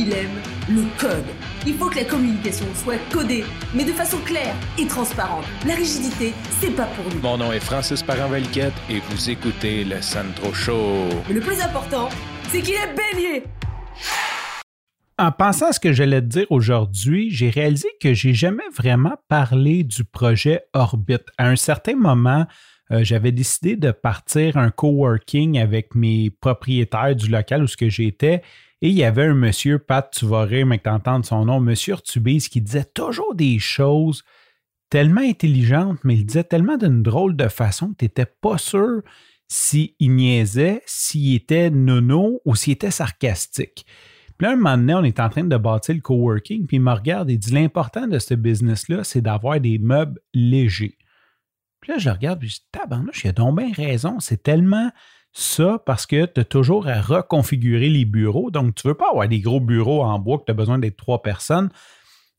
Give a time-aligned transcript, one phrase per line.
[0.00, 1.26] il aime le code.
[1.66, 5.44] Il faut que la communication soit codée, mais de façon claire et transparente.
[5.66, 7.20] La rigidité, c'est pas pour nous.
[7.20, 11.08] Mon nom est Francis parent et vous écoutez le Sandro Show.
[11.28, 12.08] Mais le plus important,
[12.48, 13.42] c'est qu'il est bélier.
[15.18, 19.16] En pensant à ce que j'allais te dire aujourd'hui, j'ai réalisé que j'ai jamais vraiment
[19.28, 21.18] parlé du projet Orbit.
[21.36, 22.46] À un certain moment,
[22.90, 27.90] euh, j'avais décidé de partir un coworking avec mes propriétaires du local où ce que
[27.90, 28.40] j'étais.
[28.82, 31.60] Et il y avait un monsieur, Pat, tu vas rire, mais que tu son nom,
[31.60, 34.24] monsieur Urtubise, qui disait toujours des choses
[34.88, 39.02] tellement intelligentes, mais il disait tellement d'une drôle de façon que tu n'étais pas sûr
[39.48, 43.84] s'il niaisait, s'il était nono ou s'il était sarcastique.
[44.38, 46.82] Puis là, un moment donné, on est en train de bâtir le coworking, puis il
[46.82, 50.96] me regarde et dit L'important de ce business-là, c'est d'avoir des meubles légers.
[51.80, 54.18] Puis là, je regarde, puis je dis Tabarnouche, il a donc bien raison.
[54.18, 54.90] C'est tellement
[55.32, 58.50] ça parce que tu as toujours à reconfigurer les bureaux.
[58.50, 60.78] Donc, tu ne veux pas avoir des gros bureaux en bois que tu as besoin
[60.78, 61.70] d'être trois personnes.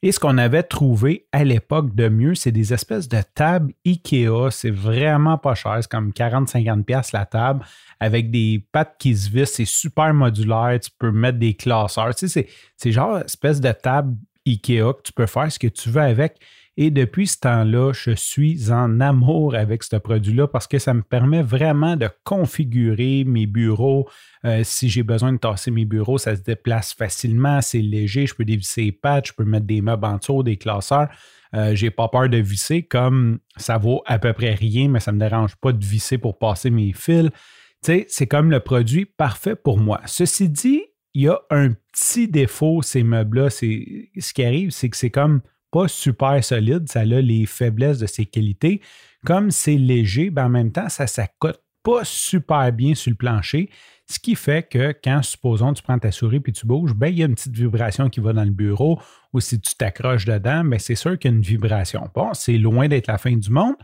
[0.00, 4.50] Et ce qu'on avait trouvé à l'époque de mieux, c'est des espèces de tables IKEA.
[4.50, 5.76] C'est vraiment pas cher.
[5.80, 7.64] C'est comme 40-50$ la table
[7.98, 9.54] avec des pattes qui se vissent.
[9.54, 10.78] C'est super modulaire.
[10.80, 12.12] Tu peux mettre des classeurs.
[12.14, 14.14] C'est genre espèce de table
[14.46, 16.36] IKEA que tu peux faire ce que tu veux avec.
[16.80, 21.02] Et depuis ce temps-là, je suis en amour avec ce produit-là parce que ça me
[21.02, 24.08] permet vraiment de configurer mes bureaux.
[24.44, 28.34] Euh, si j'ai besoin de tasser mes bureaux, ça se déplace facilement, c'est léger, je
[28.36, 31.08] peux dévisser les pattes, je peux mettre des meubles en dessous, des classeurs.
[31.52, 35.10] Euh, j'ai pas peur de visser comme ça vaut à peu près rien, mais ça
[35.10, 37.30] ne me dérange pas de visser pour passer mes fils.
[37.82, 40.00] Tu sais, c'est comme le produit parfait pour moi.
[40.06, 40.84] Ceci dit,
[41.14, 43.50] il y a un petit défaut, ces meubles-là.
[43.50, 45.40] Ce qui arrive, c'est que c'est comme
[45.70, 48.80] pas super solide, ça a les faiblesses de ses qualités.
[49.24, 53.70] Comme c'est léger, ben en même temps, ça s'accote pas super bien sur le plancher,
[54.10, 57.18] ce qui fait que quand, supposons, tu prends ta souris puis tu bouges, ben, il
[57.18, 59.00] y a une petite vibration qui va dans le bureau
[59.32, 62.08] ou si tu t'accroches dedans, ben, c'est sûr qu'il y a une vibration.
[62.14, 63.76] Bon, c'est loin d'être la fin du monde.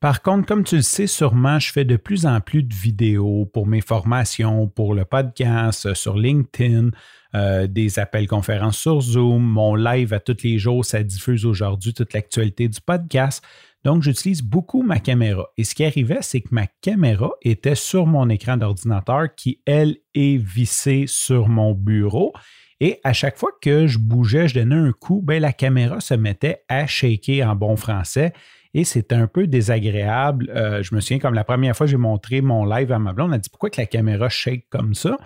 [0.00, 3.46] Par contre, comme tu le sais sûrement, je fais de plus en plus de vidéos
[3.52, 6.90] pour mes formations, pour le podcast, sur LinkedIn,
[7.34, 11.94] euh, des appels conférences sur Zoom, mon live à tous les jours, ça diffuse aujourd'hui
[11.94, 13.44] toute l'actualité du podcast.
[13.84, 15.48] Donc, j'utilise beaucoup ma caméra.
[15.56, 19.96] Et ce qui arrivait, c'est que ma caméra était sur mon écran d'ordinateur qui, elle,
[20.14, 22.32] est vissée sur mon bureau.
[22.80, 26.14] Et à chaque fois que je bougeais, je donnais un coup, ben, la caméra se
[26.14, 28.32] mettait à shaker en bon français.
[28.74, 30.50] Et c'était un peu désagréable.
[30.54, 33.12] Euh, je me souviens, comme la première fois que j'ai montré mon live à ma
[33.12, 35.16] blonde, on a dit pourquoi que la caméra shake comme ça?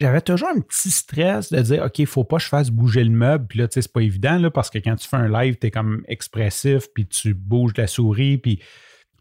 [0.00, 2.70] J'avais toujours un petit stress de dire OK, il ne faut pas que je fasse
[2.70, 3.46] bouger le meuble.
[3.46, 5.56] Puis là, tu sais, c'est pas évident là, parce que quand tu fais un live,
[5.60, 8.60] tu es comme expressif, puis tu bouges la souris, puis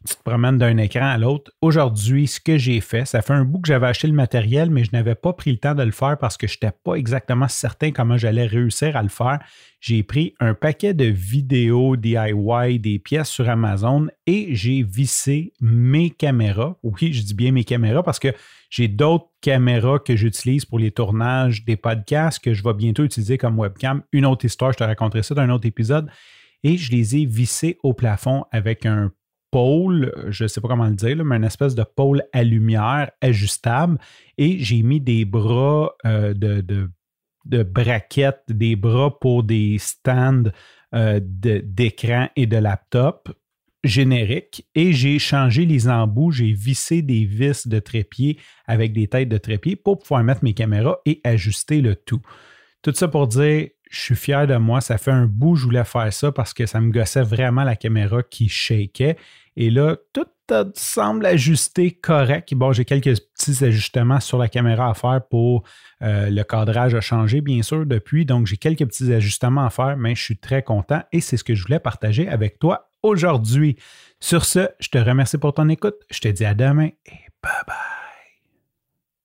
[0.08, 1.52] tu te promènes d'un écran à l'autre.
[1.62, 4.84] Aujourd'hui, ce que j'ai fait, ça fait un bout que j'avais acheté le matériel, mais
[4.84, 7.48] je n'avais pas pris le temps de le faire parce que je n'étais pas exactement
[7.48, 9.40] certain comment j'allais réussir à le faire.
[9.80, 16.10] J'ai pris un paquet de vidéos DIY, des pièces sur Amazon et j'ai vissé mes
[16.10, 16.78] caméras.
[16.84, 18.34] Oui, je dis bien mes caméras parce que
[18.70, 23.38] j'ai d'autres caméras que j'utilise pour les tournages des podcasts que je vais bientôt utiliser
[23.38, 24.04] comme webcam.
[24.12, 26.10] Une autre histoire, je te raconterai ça dans un autre épisode.
[26.64, 29.12] Et je les ai vissés au plafond avec un
[29.54, 33.12] pôle, je ne sais pas comment le dire, mais une espèce de pôle à lumière
[33.22, 34.00] ajustable.
[34.40, 40.50] Et j'ai mis des bras euh, de, braquettes, des bras pour des stands
[40.96, 43.30] euh, d'écran et de laptop
[43.84, 44.68] génériques.
[44.74, 49.38] Et j'ai changé les embouts, j'ai vissé des vis de trépied avec des têtes de
[49.38, 52.22] trépied pour pouvoir mettre mes caméras et ajuster le tout.
[52.82, 54.82] Tout ça pour dire, je suis fier de moi.
[54.82, 57.76] Ça fait un bout, je voulais faire ça parce que ça me gossait vraiment la
[57.76, 59.18] caméra qui shakeait.
[59.56, 60.26] Et là, tout
[60.76, 62.54] semble ajusté correct.
[62.54, 65.64] Bon, j'ai quelques petits ajustements sur la caméra à faire pour
[66.02, 68.26] euh, le cadrage a changé, bien sûr, depuis.
[68.26, 71.44] Donc, j'ai quelques petits ajustements à faire, mais je suis très content et c'est ce
[71.44, 73.78] que je voulais partager avec toi aujourd'hui.
[74.20, 75.96] Sur ce, je te remercie pour ton écoute.
[76.12, 77.93] Je te dis à demain et bye bye.